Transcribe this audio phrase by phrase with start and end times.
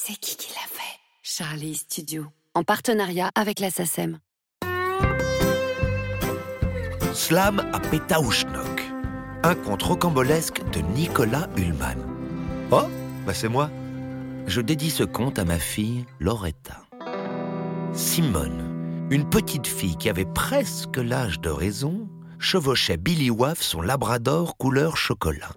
[0.00, 0.96] C'est qui qui l'a fait?
[1.24, 4.20] Charlie Studio, en partenariat avec la SACEM.
[7.12, 8.84] Slam à Pétaouchnok.
[9.42, 11.98] Un conte rocambolesque de Nicolas Ullmann.
[12.70, 12.84] Oh,
[13.26, 13.70] bah c'est moi.
[14.46, 16.80] Je dédie ce conte à ma fille Loretta.
[17.92, 22.08] Simone, une petite fille qui avait presque l'âge de raison,
[22.38, 25.50] chevauchait Billy Waff, son labrador couleur chocolat.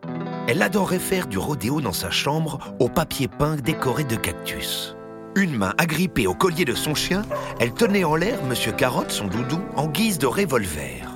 [0.47, 4.95] Elle adorait faire du rodéo dans sa chambre au papier peint décoré de cactus.
[5.35, 7.21] Une main agrippée au collier de son chien,
[7.59, 11.07] elle tenait en l'air Monsieur Carotte, son doudou, en guise de revolver.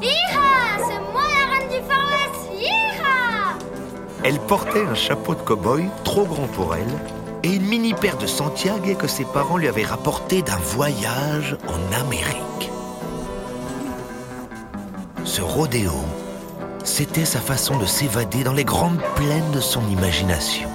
[0.00, 3.58] Iha C'est moi la reine du Far West Iha
[4.22, 6.86] Elle portait un chapeau de cow-boy trop grand pour elle
[7.42, 12.00] et une mini paire de Santiago que ses parents lui avaient rapporté d'un voyage en
[12.00, 12.70] Amérique.
[15.24, 15.92] Ce rodéo,
[16.88, 20.68] c'était sa façon de s'évader dans les grandes plaines de son imagination,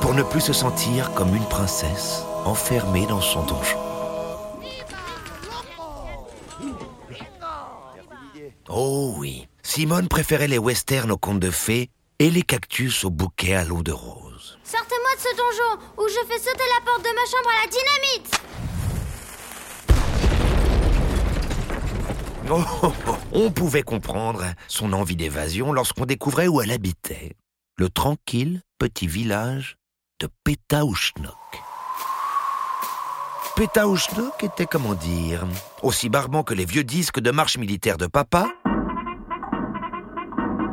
[0.00, 3.78] pour ne plus se sentir comme une princesse enfermée dans son donjon.
[8.68, 13.54] Oh oui, Simone préférait les westerns aux contes de fées et les cactus aux bouquets
[13.54, 14.58] à l'eau de rose.
[14.62, 17.70] Sortez-moi de ce donjon où je fais sauter la porte de ma chambre à la
[17.70, 18.41] dynamite
[23.32, 27.36] On pouvait comprendre son envie d'évasion lorsqu'on découvrait où elle habitait,
[27.76, 29.76] le tranquille petit village
[30.20, 31.34] de Pétaouchnok.
[33.56, 35.46] Pétaouchnok était, comment dire,
[35.82, 38.48] aussi barbant que les vieux disques de marche militaire de papa,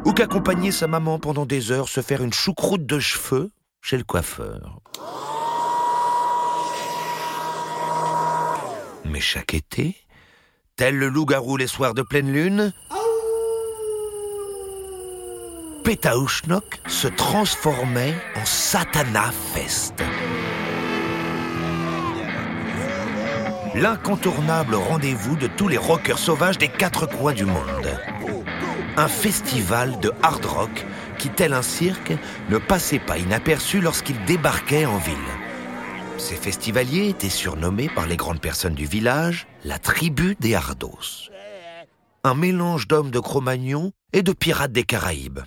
[0.05, 4.03] ou qu'accompagner sa maman pendant des heures se faire une choucroute de cheveux chez le
[4.03, 4.79] coiffeur.
[9.05, 9.95] Mais chaque été,
[10.79, 12.71] tel le loup-garou les soirs de pleine lune,
[15.83, 20.01] Pétaouchnok se transformait en Satana Fest.
[23.75, 27.99] L'incontournable rendez-vous de tous les rockers sauvages des quatre coins du monde.
[28.95, 30.85] Un festival de hard rock
[31.17, 32.13] qui, tel un cirque,
[32.49, 35.38] ne passait pas inaperçu lorsqu'il débarquait en ville.
[36.19, 41.29] Ces festivaliers étaient surnommés par les grandes personnes du village la tribu des Ardos.
[42.25, 45.39] Un mélange d'hommes de Cro-Magnon et de pirates des Caraïbes.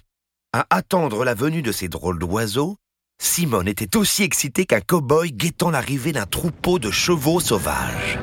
[0.54, 2.78] À attendre la venue de ces drôles d'oiseaux,
[3.20, 8.18] Simone était aussi excitée qu'un cow-boy guettant l'arrivée d'un troupeau de chevaux sauvages.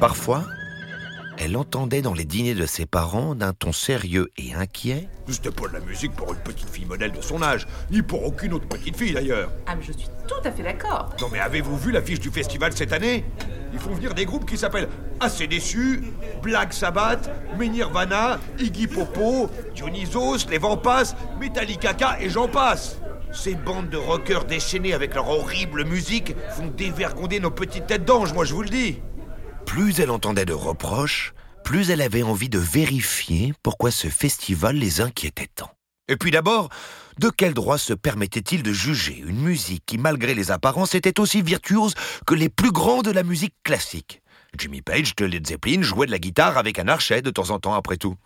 [0.00, 0.44] Parfois,
[1.38, 5.68] elle entendait dans les dîners de ses parents, d'un ton sérieux et inquiet, C'était pas
[5.68, 8.68] de la musique pour une petite fille modèle de son âge, ni pour aucune autre
[8.68, 9.50] petite fille d'ailleurs.
[9.66, 11.10] Ah, mais je suis tout à fait d'accord.
[11.20, 13.24] Non mais avez-vous vu l'affiche du festival cette année?
[13.72, 14.88] Ils font venir des groupes qui s'appellent
[15.20, 16.02] Assez Déçus,
[16.42, 22.98] Black Sabbath, Menirvana, Iggy Popo, Dionysos, Les Vampas, Metallica et j'en passe.
[23.32, 28.34] Ces bandes de rockers déchaînés avec leur horrible musique font dévergonder nos petites têtes d'ange,
[28.34, 29.00] moi je vous le dis.
[29.66, 31.34] Plus elle entendait de reproches,
[31.64, 35.70] plus elle avait envie de vérifier pourquoi ce festival les inquiétait tant.
[36.08, 36.68] Et puis d'abord,
[37.18, 41.42] de quel droit se permettait-il de juger une musique qui, malgré les apparences, était aussi
[41.42, 41.94] virtuose
[42.26, 44.22] que les plus grands de la musique classique?
[44.58, 47.58] Jimmy Page de Led Zeppelin jouait de la guitare avec un archet de temps en
[47.58, 48.16] temps après tout.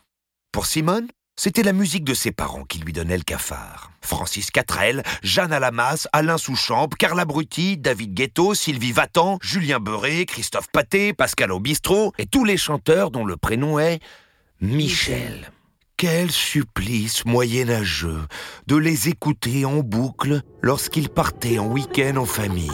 [0.51, 1.09] Pour Simone,
[1.39, 3.91] c'était la musique de ses parents qui lui donnait le cafard.
[4.01, 10.69] Francis Catrel, Jeanne Alamas, Alain Souchamp, Carla Brutti, David Guetto, Sylvie Vatan, Julien Beuré, Christophe
[10.73, 14.01] Paté, Pascal Obistro et tous les chanteurs dont le prénom est
[14.61, 15.53] Michel.
[15.99, 18.23] Quel supplice moyenâgeux
[18.67, 22.71] de les écouter en boucle lorsqu'ils partaient en week-end en famille.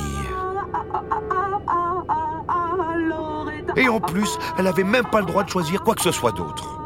[3.77, 6.33] Et en plus, elle avait même pas le droit de choisir quoi que ce soit
[6.33, 6.82] d'autre.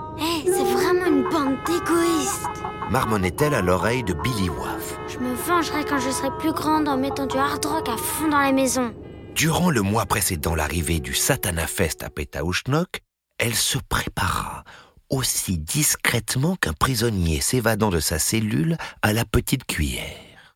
[1.57, 2.47] Bande d'égoïstes
[2.91, 4.99] Marmonnait-elle à l'oreille de Billy Waff?
[5.09, 8.29] Je me vengerai quand je serai plus grande en mettant du hard rock à fond
[8.29, 8.95] dans la maison.
[9.35, 13.01] Durant le mois précédant l'arrivée du Satana Fest à Pétaouchnok,
[13.39, 14.65] elle se prépara
[15.11, 20.55] aussi discrètement qu'un prisonnier s'évadant de sa cellule à la petite cuillère.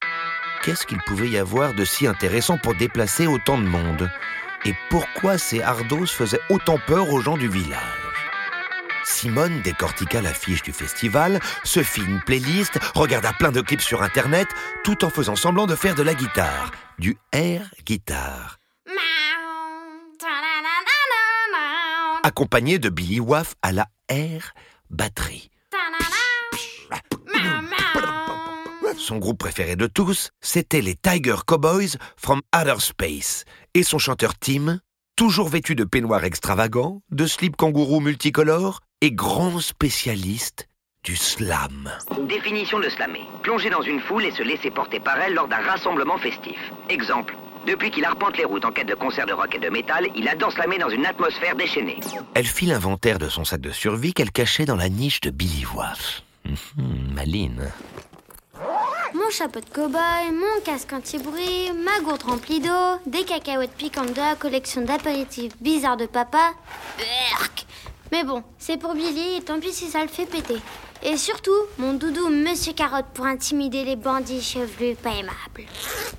[0.62, 4.10] Qu'est-ce qu'il pouvait y avoir de si intéressant pour déplacer autant de monde?
[4.64, 8.09] Et pourquoi ces hardos faisaient autant peur aux gens du village?
[9.10, 14.48] Simone décortiqua l'affiche du festival, se fit une playlist, regarda plein de clips sur Internet,
[14.84, 18.58] tout en faisant semblant de faire de la guitare, du air guitare,
[22.22, 24.54] accompagné de Billy Waff à la air
[24.88, 25.50] batterie.
[28.96, 34.38] Son groupe préféré de tous, c'était les Tiger Cowboys from Outer Space, et son chanteur
[34.38, 34.78] Tim,
[35.16, 40.68] toujours vêtu de peignoir extravagant, de slip kangourou multicolore et grand spécialiste
[41.04, 41.90] du slam.
[42.28, 43.22] Définition de slammer.
[43.42, 46.58] Plonger dans une foule et se laisser porter par elle lors d'un rassemblement festif.
[46.90, 47.34] Exemple.
[47.66, 50.28] Depuis qu'il arpente les routes en quête de concerts de rock et de métal, il
[50.28, 51.98] adore slammer dans une atmosphère déchaînée.
[52.34, 55.64] Elle fit l'inventaire de son sac de survie qu'elle cachait dans la niche de Billy
[55.74, 56.22] Waff.
[56.46, 57.70] Hum, Maline.
[59.14, 64.20] Mon chapeau de cow-boy, mon casque anti-bruit, ma gourde remplie d'eau, des cacahuètes piquantes de
[64.20, 66.52] la collection d'apéritifs bizarres de papa.
[66.96, 67.66] Berk
[68.12, 70.58] Mais bon, c'est pour Billy et tant pis si ça le fait péter.
[71.02, 75.66] Et surtout, mon doudou Monsieur Carotte pour intimider les bandits chevelus pas aimables.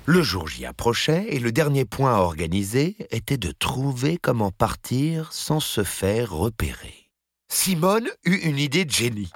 [0.06, 5.32] Le jour J approchait et le dernier point à organiser était de trouver comment partir
[5.32, 7.10] sans se faire repérer.
[7.48, 9.30] Simone eut une idée de génie.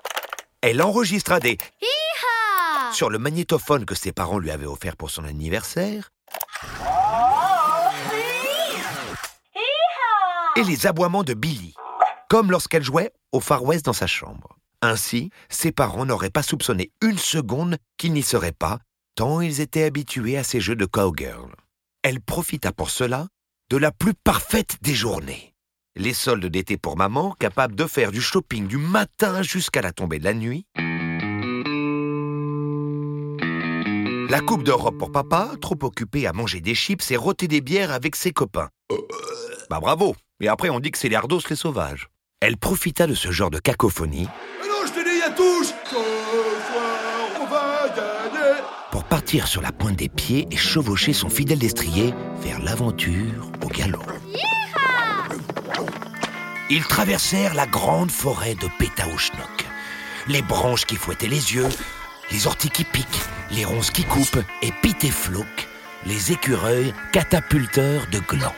[0.62, 5.24] Elle enregistra des Hi-ha sur le magnétophone que ses parents lui avaient offert pour son
[5.24, 6.10] anniversaire
[10.56, 11.74] et les aboiements de Billy,
[12.28, 14.58] comme lorsqu'elle jouait au Far West dans sa chambre.
[14.82, 18.78] Ainsi, ses parents n'auraient pas soupçonné une seconde qu'il n'y serait pas,
[19.14, 21.50] tant ils étaient habitués à ces jeux de cowgirl.
[22.02, 23.26] Elle profita pour cela
[23.70, 25.54] de la plus parfaite des journées.
[25.96, 30.18] Les soldes d'été pour maman, capable de faire du shopping du matin jusqu'à la tombée
[30.18, 30.66] de la nuit.
[34.28, 37.60] La coupe de robe pour papa, trop occupé à manger des chips et rôter des
[37.60, 38.68] bières avec ses copains.
[39.70, 42.08] Bah bravo Et après on dit que c'est les ardos les sauvages.
[42.42, 44.28] Elle profita de ce genre de cacophonie
[44.60, 48.60] Mais non, je te dis, à tous Ce soir, on va gagner
[48.90, 52.12] pour partir sur la pointe des pieds et chevaucher son fidèle destrier
[52.42, 54.02] vers l'aventure au galop.
[56.68, 59.64] Ils traversèrent la grande forêt de Pétaouchnok.
[60.28, 61.68] Les branches qui fouettaient les yeux,
[62.30, 63.06] les orties qui piquent,
[63.50, 65.46] les ronces qui coupent et pitéfloc,
[66.04, 68.54] les écureuils catapulteurs de glands.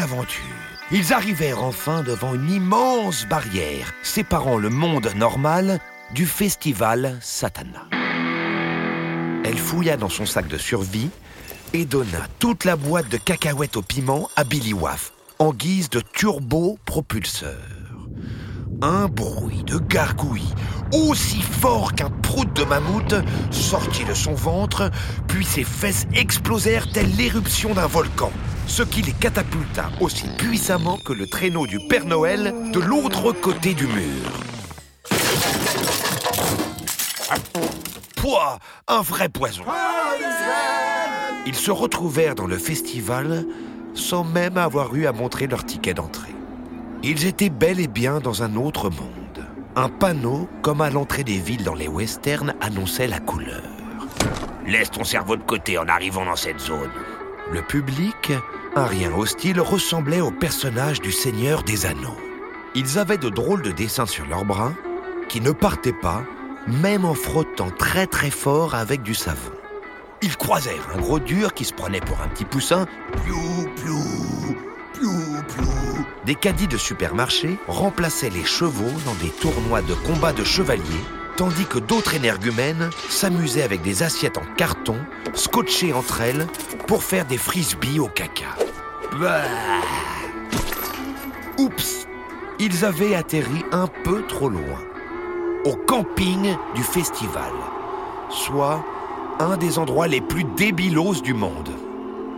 [0.00, 0.42] Aventure
[0.90, 5.80] Ils arrivèrent enfin devant une immense barrière séparant le monde normal
[6.14, 7.86] du festival Satana.
[9.44, 11.10] Elle fouilla dans son sac de survie
[11.72, 16.00] et donna toute la boîte de cacahuètes au piment à Billy Waff en guise de
[16.00, 17.58] turbo-propulseur.
[18.82, 20.54] Un bruit de gargouille
[20.92, 23.14] aussi fort qu'un prout de mammouth
[23.50, 24.90] sortit de son ventre,
[25.28, 28.30] puis ses fesses explosèrent telle l'éruption d'un volcan,
[28.66, 33.74] ce qui les catapulta aussi puissamment que le traîneau du Père Noël de l'autre côté
[33.74, 34.30] du mur.
[38.16, 39.64] Pouah, un vrai poison.
[41.46, 43.44] Ils se retrouvèrent dans le festival
[43.94, 46.34] sans même avoir eu à montrer leur ticket d'entrée.
[47.02, 49.21] Ils étaient bel et bien dans un autre monde.
[49.74, 53.62] Un panneau, comme à l'entrée des villes dans les westerns, annonçait la couleur.
[54.66, 56.90] Laisse ton cerveau de côté en arrivant dans cette zone.
[57.50, 58.32] Le public,
[58.76, 62.18] un rien hostile, ressemblait aux personnages du Seigneur des Anneaux.
[62.74, 64.74] Ils avaient de drôles de dessins sur leurs bras
[65.30, 66.22] qui ne partaient pas,
[66.66, 69.52] même en frottant très très fort avec du savon.
[70.20, 72.86] Ils croisèrent un gros dur qui se prenait pour un petit poussin.
[73.24, 74.04] Piou, piou,
[74.92, 75.81] piou, piou.
[76.24, 80.82] Des caddies de supermarché remplaçaient les chevaux dans des tournois de combat de chevaliers,
[81.36, 84.96] tandis que d'autres énergumènes s'amusaient avec des assiettes en carton,
[85.34, 86.46] scotchées entre elles,
[86.86, 88.54] pour faire des frisbees au caca.
[89.20, 89.42] Bah.
[91.58, 92.06] Oups
[92.60, 94.80] Ils avaient atterri un peu trop loin.
[95.64, 97.52] Au camping du festival.
[98.30, 98.84] Soit
[99.40, 101.70] un des endroits les plus débilos du monde.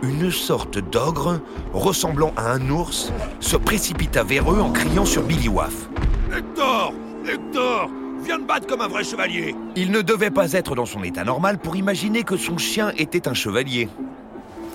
[0.07, 1.39] Une sorte d'ogre,
[1.73, 5.89] ressemblant à un ours, se précipita vers eux en criant sur Billy Waff.
[6.31, 6.93] Hector
[7.27, 7.89] Hector
[8.23, 11.23] Viens te battre comme un vrai chevalier Il ne devait pas être dans son état
[11.23, 13.89] normal pour imaginer que son chien était un chevalier.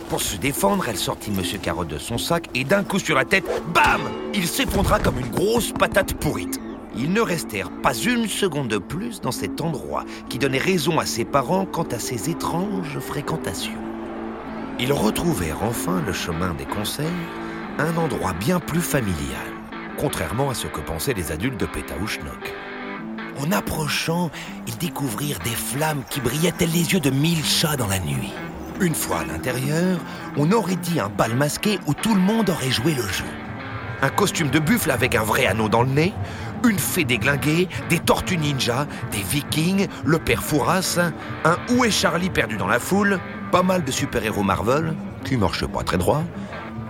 [0.08, 3.24] Pour se défendre, elle sortit Monsieur Carotte de son sac et d'un coup sur la
[3.24, 4.00] tête, bam
[4.34, 6.60] Il s'effondra comme une grosse patate pourrite.
[6.96, 11.06] Ils ne restèrent pas une seconde de plus dans cet endroit qui donnait raison à
[11.06, 13.89] ses parents quant à ses étranges fréquentations.
[14.82, 17.06] Ils retrouvèrent enfin le chemin des conseils,
[17.78, 19.46] un endroit bien plus familial,
[19.98, 22.54] contrairement à ce que pensaient les adultes de Pétaouchnok.
[23.38, 24.30] En approchant,
[24.66, 28.32] ils découvrirent des flammes qui brillaient tels les yeux de mille chats dans la nuit.
[28.80, 29.98] Une fois à l'intérieur,
[30.38, 33.26] on aurait dit un bal masqué où tout le monde aurait joué le jeu.
[34.00, 36.14] Un costume de buffle avec un vrai anneau dans le nez,
[36.66, 40.98] une fée déglinguée, des tortues ninja, des vikings, le père Fouras,
[41.44, 43.20] un Où est Charlie perdu dans la foule,
[43.50, 46.22] pas mal de super-héros Marvel, qui marchent pas très droit,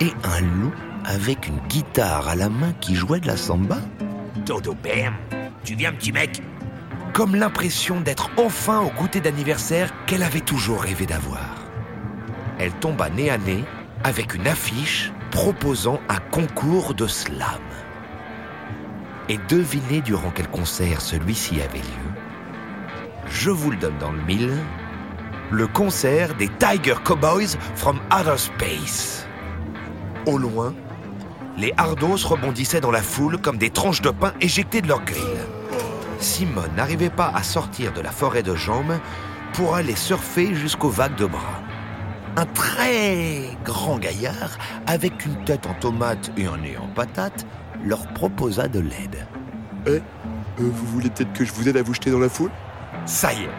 [0.01, 0.73] et un loup
[1.05, 3.79] avec une guitare à la main qui jouait de la samba.
[4.45, 5.15] Dodo Bam
[5.65, 6.43] Tu viens, petit mec
[7.13, 11.57] Comme l'impression d'être enfin au goûter d'anniversaire qu'elle avait toujours rêvé d'avoir.
[12.59, 13.65] Elle tomba nez à nez
[14.05, 17.61] avec une affiche proposant un concours de slam.
[19.29, 22.11] Et devinez durant quel concert celui-ci avait lieu
[23.29, 24.53] Je vous le donne dans le mille.
[25.53, 29.27] Le concert des Tiger Cowboys from Outer Space.
[30.27, 30.73] Au loin,
[31.57, 35.25] les hardos rebondissaient dans la foule comme des tranches de pain éjectées de leur grille.
[36.21, 38.99] Simone n'arrivait pas à sortir de la forêt de jambes
[39.55, 41.61] pour aller surfer jusqu'aux vagues de bras.
[42.37, 47.45] Un très grand gaillard, avec une tête en tomate et un nez en patate,
[47.85, 49.27] leur proposa de l'aide.
[49.87, 50.01] Eh, euh,
[50.59, 52.53] vous voulez peut-être que je vous aide à vous jeter dans la foule?
[53.05, 53.51] Ça y est,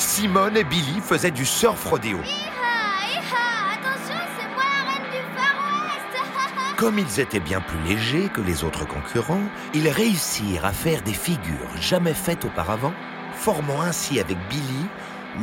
[0.00, 2.16] Simone et Billy faisaient du surf rodéo.
[2.20, 5.54] Attention, c'est moi la reine du Far
[5.84, 11.02] West Comme ils étaient bien plus légers que les autres concurrents, ils réussirent à faire
[11.02, 12.94] des figures jamais faites auparavant,
[13.34, 14.86] formant ainsi avec Billy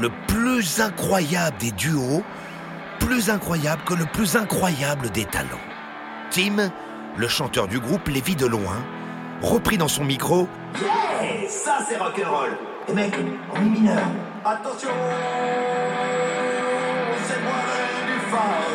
[0.02, 2.24] le plus incroyable des duos,
[3.00, 5.48] plus incroyable que le plus incroyable des talents.
[6.32, 6.72] Tim,
[7.16, 8.84] le chanteur du groupe, les vit de loin,
[9.44, 10.50] reprit dans son micro
[10.82, 12.58] Yeah, ça c'est rock'n'roll.
[12.90, 13.14] Et mec,
[13.54, 13.98] en mi mineur.
[14.46, 14.90] Attention,
[17.26, 17.62] c'est moi
[18.08, 18.67] du Far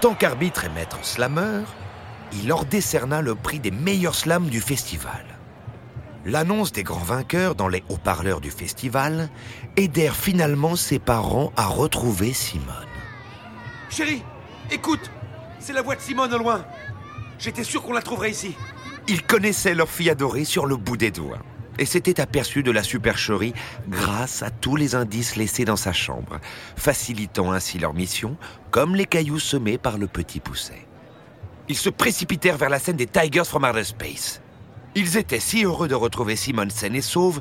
[0.00, 1.62] tant qu'arbitre et maître slammer,
[2.32, 5.24] il leur décerna le prix des meilleurs slams du festival.
[6.24, 9.28] L'annonce des grands vainqueurs dans les haut-parleurs du festival
[9.76, 12.64] aidèrent finalement ses parents à retrouver Simone.
[13.90, 14.22] Chérie,
[14.70, 15.10] écoute
[15.58, 16.64] C'est la voix de Simone au loin.
[17.38, 18.54] J'étais sûr qu'on la trouverait ici.
[19.08, 21.40] Ils connaissaient leur fille adorée sur le bout des doigts
[21.80, 23.54] et s'étaient aperçus de la supercherie
[23.88, 26.38] grâce à tous les indices laissés dans sa chambre,
[26.76, 28.36] facilitant ainsi leur mission,
[28.70, 30.86] comme les cailloux semés par le petit pousset.
[31.68, 34.42] Ils se précipitèrent vers la scène des Tigers from Outer Space.
[34.94, 37.40] Ils étaient si heureux de retrouver Simone saine et sauve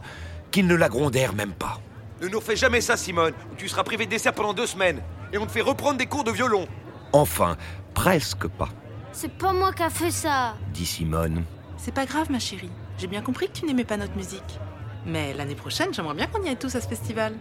[0.52, 1.80] qu'ils ne la grondèrent même pas.
[2.22, 5.02] Ne nous refais jamais ça, Simone, ou tu seras privé de dessert pendant deux semaines.
[5.34, 6.68] Et on te fait reprendre des cours de violon.
[7.12, 7.58] Enfin,
[7.94, 8.70] presque pas,
[9.12, 10.56] C'est pas moi qui a fait ça.
[10.74, 11.44] dit Simone.
[11.78, 12.70] C'est pas grave, ma chérie.
[13.00, 14.60] J'ai bien compris que tu n'aimais pas notre musique.
[15.06, 17.34] Mais l'année prochaine, j'aimerais bien qu'on y aille tous à ce festival.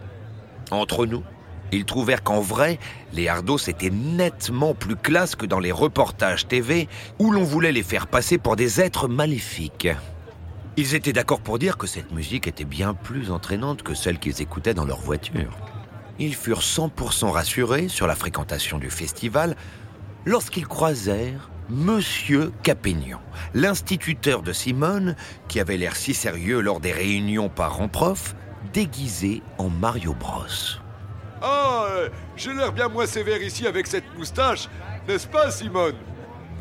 [0.71, 1.21] Entre nous,
[1.73, 2.79] ils trouvèrent qu'en vrai,
[3.11, 6.87] les Hardos étaient nettement plus classe que dans les reportages TV
[7.19, 9.89] où l'on voulait les faire passer pour des êtres maléfiques.
[10.77, 14.41] Ils étaient d'accord pour dire que cette musique était bien plus entraînante que celle qu'ils
[14.41, 15.57] écoutaient dans leur voiture.
[16.19, 19.57] Ils furent 100% rassurés sur la fréquentation du festival
[20.25, 23.19] lorsqu'ils croisèrent Monsieur Capignon,
[23.53, 25.15] l'instituteur de Simone,
[25.47, 28.35] qui avait l'air si sérieux lors des réunions parents-prof,
[28.73, 30.47] déguisé en Mario Bros.
[31.43, 34.67] Ah, euh, j'ai l'air bien moins sévère ici avec cette moustache,
[35.07, 35.93] n'est-ce pas, Simone?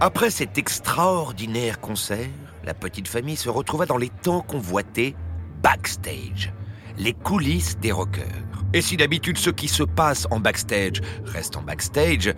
[0.00, 2.28] Après cet extraordinaire concert,
[2.64, 5.16] la petite famille se retrouva dans les temps convoités
[5.62, 6.52] backstage,
[6.98, 8.26] les coulisses des rockers.
[8.74, 12.34] Et si d'habitude ce qui se passe en backstage reste en backstage,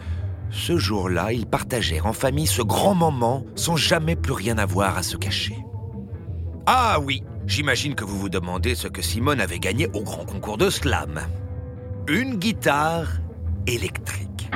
[0.50, 5.02] ce jour-là, ils partagèrent en famille ce grand moment sans jamais plus rien avoir à
[5.02, 5.57] se cacher.
[6.66, 10.59] Ah oui, j'imagine que vous vous demandez ce que Simone avait gagné au grand concours
[10.59, 11.21] de slam.
[12.09, 13.09] Une guitare
[13.66, 14.50] électrique.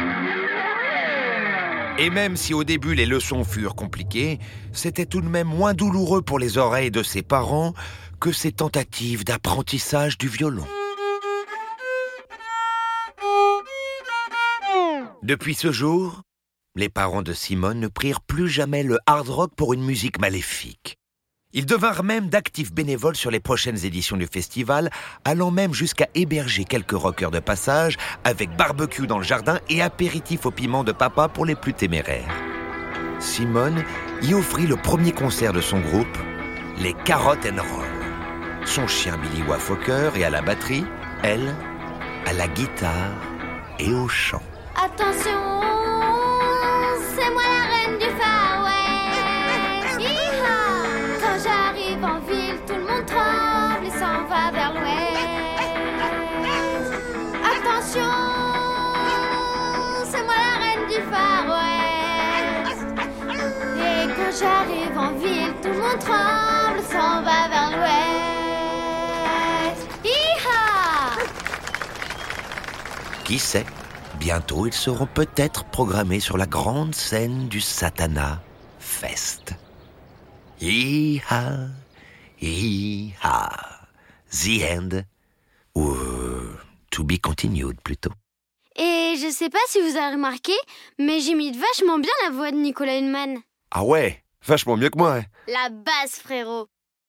[1.98, 4.40] Et même si au début les leçons furent compliquées,
[4.72, 7.72] c'était tout de même moins douloureux pour les oreilles de ses parents
[8.18, 10.66] que ces tentatives d'apprentissage du violon.
[15.24, 16.20] Depuis ce jour,
[16.76, 20.98] les parents de Simone ne prirent plus jamais le hard rock pour une musique maléfique.
[21.54, 24.90] Ils devinrent même d'actifs bénévoles sur les prochaines éditions du festival,
[25.24, 30.44] allant même jusqu'à héberger quelques rockers de passage, avec barbecue dans le jardin et apéritif
[30.44, 32.34] au piment de papa pour les plus téméraires.
[33.18, 33.82] Simone
[34.20, 36.18] y offrit le premier concert de son groupe,
[36.76, 38.66] les Carottes and Roll.
[38.66, 40.84] Son chien Billy Wafoker et à la batterie,
[41.22, 41.54] elle,
[42.26, 43.14] à la guitare
[43.78, 44.42] et au chant.
[44.76, 45.40] Attention,
[47.16, 49.98] c'est moi la reine du Far West.
[51.20, 55.62] Quand j'arrive en ville, tout le monde tremble et s'en va vers l'ouest.
[57.44, 58.14] Attention,
[60.04, 62.86] c'est moi la reine du Far West.
[63.78, 67.94] Et quand j'arrive en ville, tout le monde tremble et s'en va vers l'ouest.
[73.24, 73.64] Qui sait
[74.24, 78.40] Bientôt, ils seront peut-être programmés sur la grande scène du Satana
[78.78, 79.52] Fest.
[80.62, 81.66] Hi-ha,
[82.40, 83.50] Hi-ha.
[84.30, 85.02] The end.
[85.74, 86.56] Ou euh,
[86.90, 88.12] to be continued plutôt.
[88.76, 90.54] Et je sais pas si vous avez remarqué,
[90.98, 93.40] mais j'imite vachement bien la voix de Nicolas Hulman.
[93.72, 95.16] Ah ouais, vachement mieux que moi.
[95.18, 95.24] hein.
[95.48, 96.66] La base, frérot.